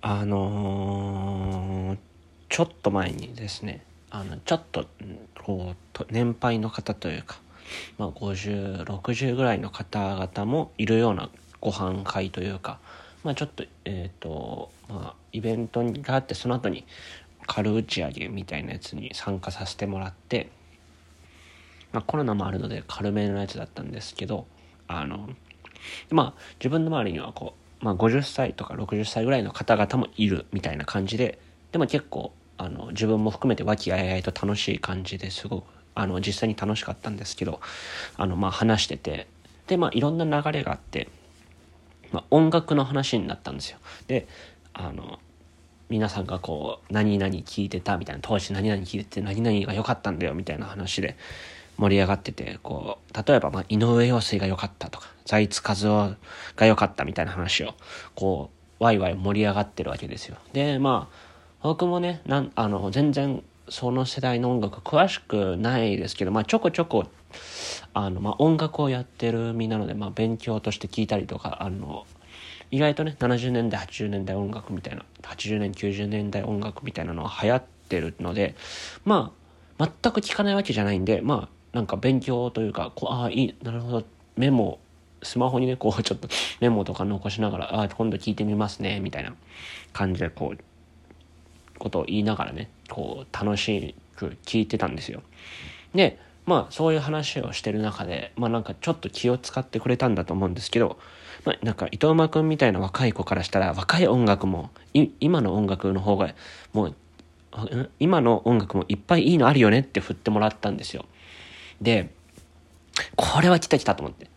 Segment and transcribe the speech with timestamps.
[0.00, 2.08] あのー
[2.48, 4.86] ちょっと前にですねあのちょっと
[5.44, 7.38] こうと年配の方というか、
[7.98, 11.28] まあ、5060ぐらいの方々もいるような
[11.60, 12.78] ご飯会というか、
[13.22, 16.84] まあ、ちょっとえっ、とまあイベントがあってその後に
[17.46, 20.50] 軽打ち上げみたいなやつに参加させてもらって、
[21.92, 24.46] まあ、コロナもあるので軽めのやつだったんですけど
[24.86, 25.28] あの
[26.10, 31.38] まあ自分の周りにはこう、まあ、50歳とか60歳ぐらいの方々もいるみたいな感じで
[31.72, 37.60] でも結構あの自分も含めて和気あいあいと楽しい感じですごくあの実際に楽しかったんですけど
[38.16, 39.26] あのまあ話してて
[39.66, 41.08] でまあいろんな流れがあって、
[42.12, 43.78] まあ、音楽の話になったんですよ。
[44.06, 44.26] で
[44.72, 45.18] あの
[45.88, 51.16] 皆さんがこう何々聞いてたみたいな当時何々聞いてて何々が良かったんだよみたいな話で
[51.78, 55.74] 盛り上がっててこう例えばまあ井上陽水が良かったとか財津和
[56.10, 56.16] 夫
[56.56, 57.74] が良かったみたいな話を
[58.14, 60.36] こうワイワイ盛り上がってるわけですよ。
[60.52, 61.28] でまあ
[61.62, 67.06] 僕もねなんあの全然その世代の音楽詳しくないですけど、まあ、ちょこちょこ
[67.92, 72.06] あの、まあ、音楽をやってる身なので、まあ、勉強として聞いたりとかあの
[72.70, 78.54] 意外とね70年代80年代音楽みたいな80年90年代音楽みたいなのは流行ってるので
[79.04, 79.32] ま
[79.78, 84.04] あ全く聞かないわけじゃないんでまあなんか勉強というかこうああいいなるほど。
[84.36, 84.78] メモ
[85.22, 86.28] スマホにねこう ちょっと
[86.60, 89.34] メモとか残しながらああ今度聞いてみますねみたいな
[89.92, 90.58] 感じでこう
[91.78, 95.22] ことを言いながらねこう楽しく聞いてたんですよ。
[95.94, 100.98] でまあそういう話をしてる中でまあなんかちょっと気を使ってくれたんだと思うんですけど、
[101.44, 106.34] まあ、なんか伊藤間君みたいな若い子からしたら若い音楽もい今の音楽の方が
[106.72, 106.94] もう
[107.98, 111.04] 今の音楽もいっぱいいいのあるよねって振ってもらったんですよ。
[111.80, 112.14] で
[113.16, 114.28] これは来た来たと思って。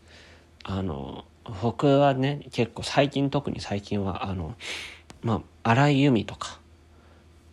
[0.64, 1.25] あの
[1.61, 4.56] 僕はね結構最近特に最近はあの
[5.23, 6.59] まあ荒井由実とか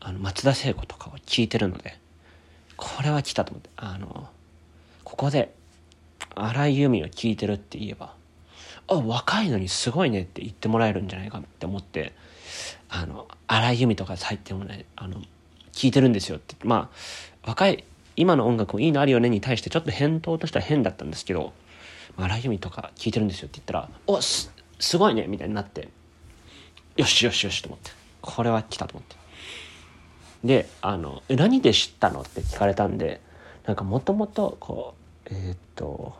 [0.00, 1.98] あの松田聖子とかを聞いてるので
[2.76, 3.70] これは来たと思って。
[3.76, 4.28] あの
[5.04, 5.54] ここで
[6.34, 8.14] 荒井由実を聞いてるって言えば
[8.88, 12.12] あ若いのにすごいねって言ってもらえるんじゃないかって思って
[12.90, 15.22] あの荒井由実とか最近もねあの
[15.72, 16.56] 聞いてるんですよって。
[16.62, 17.84] まあ若い
[18.18, 21.52] 今の音楽もいいのあるよねに対してちょっと返答としては変だったんですけど
[22.16, 25.88] 荒井由実とか聞いてるんですよって言ったらおすすごいねみたいになって
[26.96, 29.16] よしよしよしと思ってこれは来たと思って
[30.44, 33.20] であの「何で知ったの?」って聞かれたんで
[33.66, 34.94] なんかもともとこ
[35.26, 36.16] うえーっと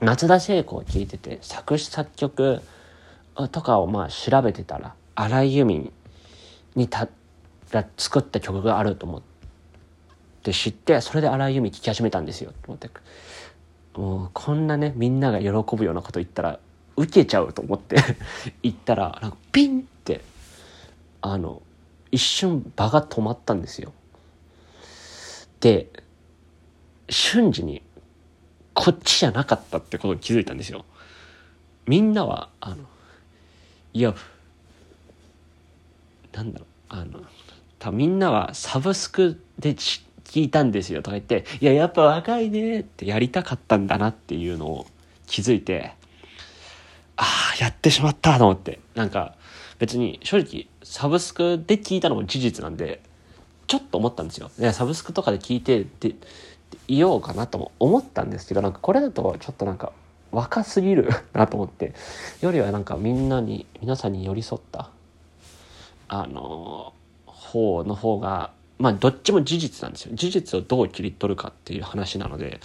[0.00, 2.62] 松田聖子を聞いてて作詞作曲
[3.50, 5.92] とかをまあ調べてたら荒井由実
[6.76, 7.08] にた
[7.72, 9.29] が作った曲があると思って
[10.42, 12.90] 知ってそれで荒井由実聴き始めたんですよと思って。
[13.94, 16.60] もうこんなねみんなが喜ぶようなこと言ったら
[16.96, 17.96] 受けちゃうと思って
[18.62, 20.20] 言ったらなんかピンって
[21.22, 21.60] あの
[22.10, 23.92] 一瞬場が止まったんですよ。
[25.60, 25.90] で
[27.08, 27.82] 瞬時に
[28.72, 30.84] こっちじゃなかったってことに気づいたんですよ。
[31.86, 32.84] みんなはあの
[33.92, 34.14] いや
[36.32, 37.20] なんだろうあの
[37.78, 44.86] 多分みんなはサブスクでち聞いたんですよとか言っていややっぱ若いねってやりたかったんだなっていうのを
[45.26, 45.92] 気づいて
[47.16, 49.36] ああやってしまったと思ってなんか
[49.78, 53.00] 別に正直サブスクで聞いたのも事実なんで
[53.66, 54.50] ちょっと思ったんですよ。
[54.58, 56.16] いやサブスクとかで聞いてで
[56.88, 59.92] いようかなとも思ったんですけどなんかこれだとちょっとなんか
[60.32, 61.94] 若すぎるなと思って
[62.40, 64.90] よりはなんかみんなに皆さんに寄り添った
[66.08, 66.92] あの
[67.26, 70.12] 方の方がまあどっちも事実なんですよ。
[70.14, 72.60] 事実をどう切り取るかっていう話なので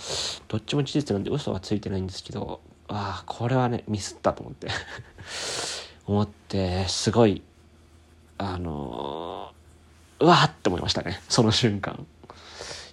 [0.48, 4.70] どっちも事実なんで嘘はついてないんですけどああこれはねミスったと思って。
[6.08, 7.42] 思ってすごい
[8.38, 9.52] あの
[10.20, 11.22] うわーって思いましたね。
[11.28, 12.08] その瞬間。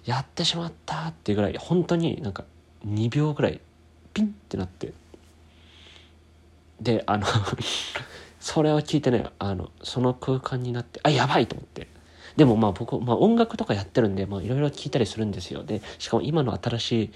[0.05, 2.43] やってしまったっていうぐらい本当になんか
[2.85, 3.61] 2秒ぐらい
[4.13, 4.91] ピンってなって。
[6.81, 7.25] であの
[8.41, 11.87] それを聞いてねあのその空間になってあやばいと思って。
[12.35, 15.63] でもまあ僕、まあ、音楽とかやってるんでまあいろいろ聞いたりするんですよ。
[15.63, 17.11] でしかも今の新しい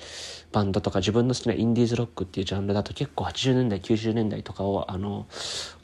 [0.52, 5.26] バンドとか自分の好きなインディーズロックっていうジャンルだと結構80年代90年代とかをあの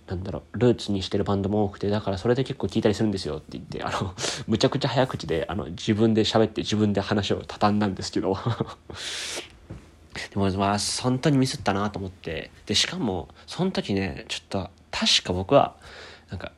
[0.07, 4.13] なんだろうルーツにしてるバンドも多くてだからそれで結構聞いたりするんですよって言ってあの
[4.47, 8.37] むちゃくちゃ早口であの自分で喋って自分で話を畳んだんですけど。
[10.29, 12.51] でもまあ本当にミスったなと思って。
[12.67, 15.75] でしかもその時ねちょっと確か僕は
[16.29, 16.51] なんか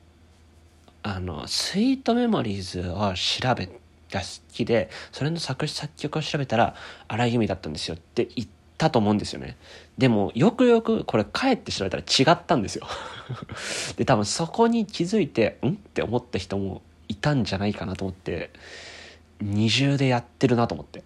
[1.08, 3.68] あのスイートメモリーズを調べ
[4.10, 6.76] が好きでそれの作詞作曲を調べたら
[7.08, 8.48] 荒井由実だったんですよって言っ
[8.80, 9.56] たと思うんですよね。
[10.00, 12.88] でもよくよくこれ帰って調べたら違ったんですよ。
[13.98, 15.74] で多分そこに気づいてん？
[15.74, 18.50] って思った人もいたんじゃないかなと思って
[19.40, 21.04] 二重でやってるなと思って。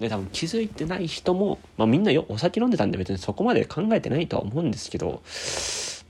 [0.00, 5.22] で多分気づいてない人も、まあ、みんなよお酒飲んでたんで別にそこまで考えてないとは思うんですけど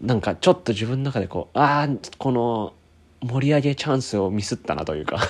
[0.01, 1.89] なんかちょっと自分の中でこうああ
[2.19, 2.73] この
[3.23, 5.19] 盛り上げチャンスをミスったなというか。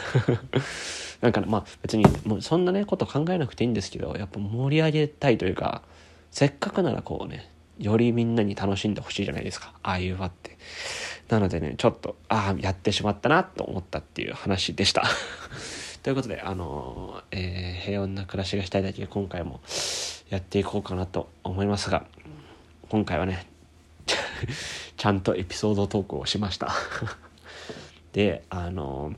[1.21, 5.83] なんかまあ別にもうそんなねこと考えなくていいんですけどやっぱ盛り上げたいというか
[6.31, 9.73] せっかくならこうねよりみんなに楽しんでほしいじゃないですか。
[9.83, 10.57] ああいう場って。
[11.29, 15.05] なのでねちょっとああやってしまったなと思ったっていう話でした。
[16.03, 19.61] ということであのー、えー、平穏な暮らしがしたいだけ今回も
[20.31, 22.07] やっていこうかなと思いますが
[22.89, 23.47] 今回はね
[24.97, 26.75] ちゃんとエピソードトークをしました。
[28.13, 29.15] であの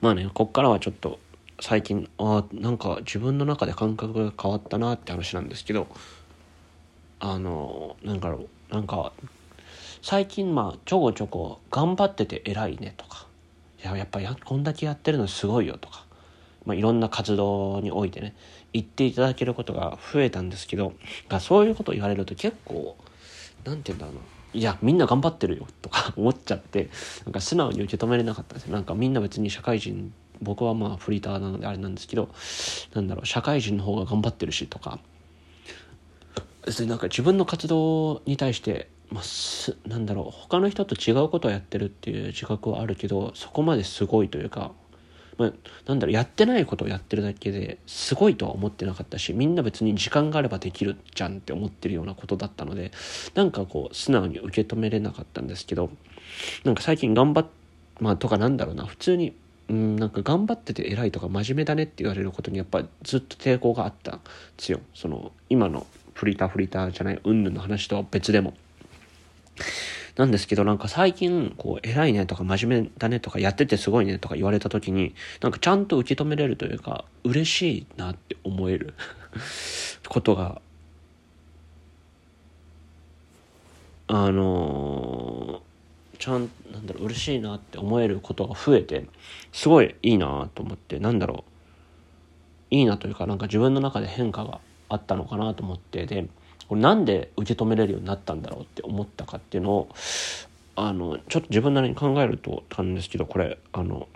[0.00, 1.18] まあねこっからはちょっと
[1.60, 5.86] 最近あなんか自分の中で感覚が変わったなって話なんですけど
[7.20, 9.12] あのなんだろうなんか
[10.02, 13.26] 最近まあちょこちょこ頑張ってて偉いねとか
[13.82, 16.04] いややっぱやこんだけやってるのすごいよとか、
[16.64, 18.34] まあ、いろんな活動においてね
[18.72, 20.94] 言っていただけることが増えたんですけど
[21.40, 22.96] そういうことを言われると結構
[23.64, 24.20] 何て言うんだろうな。
[24.54, 26.90] いやみんな頑張ってるよとか 思っちゃって
[27.24, 28.66] なんか素直に受け止めれなかったんです。
[28.66, 32.28] よなんかみんな別に社会人僕はまあフリーターなのであれなんですけど
[32.94, 34.98] なんだろう社会人の方が頑張ってるしとか。
[36.64, 44.70] 別になんか自分の活動に対して、まあ、すなんだろう他の人と違うことをやってるっていう自覚はあるけどそこまですごいというか、
[45.42, 45.52] まあ、
[45.86, 52.92] なんだろうやってないことをやってるだけですごいとは思ってなかったしみんな別に時間があればできるじゃんって思ってるようなことだったので
[53.34, 55.90] なんかこう素直に受け止めれなかったんですけど
[56.64, 57.46] なんか最近頑張っ
[58.00, 59.34] まあとかなんだろうな普通に
[59.68, 64.22] うんなんか頑張ってて偉いとか真面目だねって言われることにやっぱずっと抵抗があったんで
[64.58, 68.54] すよその今のフリーターフリーターじゃないうんぬんの話とは別でも。
[70.16, 78.94] なんですけどなんか最近こう偉いねとか真面目だねとかやっててすごいねとか言われた時になんかちゃんと受け止めれるというか嬉しいなって思える
[80.08, 80.60] ことが
[84.08, 89.06] あのー、ちゃんなんだろう嬉しいなって思えることが増えて
[89.52, 91.44] すごいいいなと思ってなんだろ
[92.70, 94.60] ういいなというかなんか自分の中で変化が
[94.90, 96.26] あったのかなと思ってで
[96.68, 99.88] これなんで受け止めれるようになったんだろうって思ったかっていうのを
[100.74, 104.08] あのちょっと自分なりに考えるとたんですけどこれあの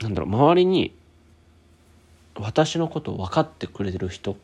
[0.00, 0.94] なんだろう周りに
[2.34, 4.36] 私のことを分かってくれてる人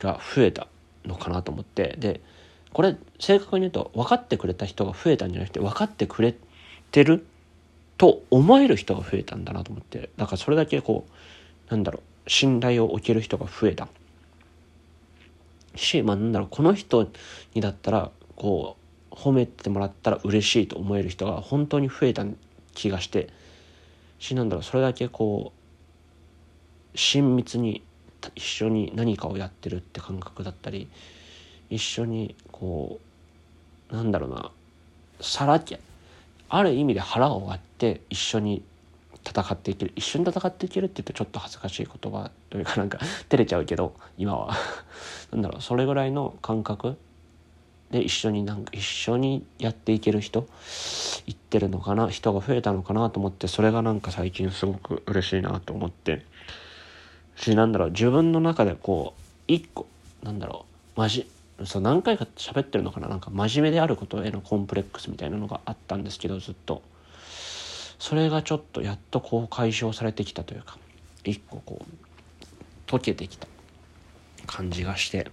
[0.00, 0.66] が増えた
[1.04, 2.20] のかなと思ってで
[2.72, 6.34] これ正確に言うと分かってくれた人が増えたんじゃなくて分かってくれ
[6.90, 7.26] てる
[7.98, 11.06] と思える人が増えたんだなと思ってだからそれだけこ
[11.68, 13.88] うなんだろう信頼を置ける人が増えた。
[15.74, 17.08] し、まあ、なんだろうこの人
[17.54, 18.76] にだったらこ
[19.10, 22.24] う褒めてもらったら嬉しいと思える人が本当に増えた
[22.74, 23.28] 気がして
[24.18, 27.82] しなんだろうそれだけこう親密に
[28.34, 30.88] 一緒に何かをやってるって感覚だったり
[31.70, 33.00] 一緒にこ
[33.90, 34.50] うなんだろうな
[35.20, 35.80] さらけ
[36.48, 38.62] ある意味で腹を割って一緒に
[39.24, 42.98] 戦っていける一緒に戦っていけるって言うとちょっと恥ずかしい言葉というかなんか
[43.28, 44.54] 照れちゃうけど今は。
[45.32, 46.96] なんだろうそれぐらいの感覚
[47.90, 50.46] で一緒になんか一緒にやっていける人
[51.26, 56.24] 言ってるのかな人が増えたのかなと思ってそれがなんか最近すごく嬉しいなと思って
[57.36, 59.86] しなんだろう自分の中でこう一個
[60.22, 60.64] なんだろ
[60.96, 61.30] うマジ
[61.64, 66.82] そう何回か喋ってるのかななんか真面目であることへのコンプレックスみたいなのがあったんですけどずっと。
[68.02, 70.76] それがちょっとやっとこう解消されてきたというか
[71.22, 73.46] 一個こう溶けてきた
[74.44, 75.30] 感じがして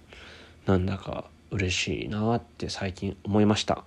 [0.68, 3.84] なんだか嬉しいなって最近思いました。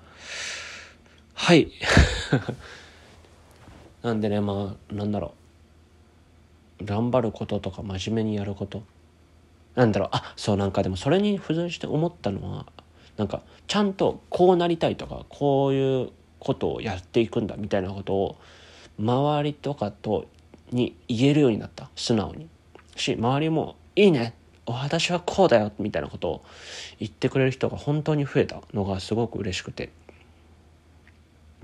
[1.33, 1.71] はい。
[4.03, 5.35] なんでねまあなんだろ
[6.81, 6.85] う。
[6.85, 8.83] 頑張ることとか真面目にやること。
[9.77, 10.09] なんだろう。
[10.11, 12.67] あそうなんかでもそれに付随して思ったのは
[13.17, 16.11] なんかちゃんとこうなりたいとかこういう
[16.41, 18.39] ことをやっていくんだみたいなことを
[18.99, 20.27] 周りとかと
[20.71, 21.91] に言えるようになった。
[21.97, 22.49] 素直に。
[22.97, 24.35] し周りも「いいね。
[24.67, 26.45] 私はこうだよ」みたいなことを
[26.99, 29.91] 言ってくれる人が本当に増えたのがすごく嬉しくて。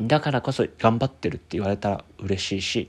[0.00, 2.88] だからこそ頑張ってるって言われたら嬉しいし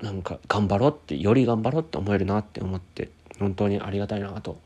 [0.00, 4.58] なんか頑張ろうってより頑張ろうって思えるなって思って本当にありがたいなと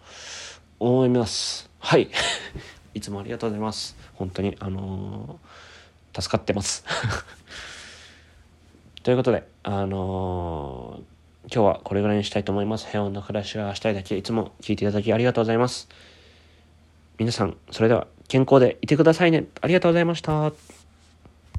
[0.79, 1.69] 思います。
[1.81, 2.09] はい。
[2.95, 3.97] いつもありがとうございます。
[4.15, 5.80] 本当にあのー
[6.19, 6.85] 助かってます
[9.03, 12.87] ということで、あのー、今日はこれぐらいにしたいと思います。
[12.87, 15.89] 平穏な暮らしがしたいだけ、いつも聞いていただきありがとうございます。
[17.19, 19.47] 皆さん、それでは健康でいてくださいね。
[19.61, 20.80] ありがとうございました。